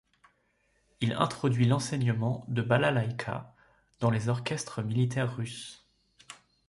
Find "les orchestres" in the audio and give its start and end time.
4.09-4.81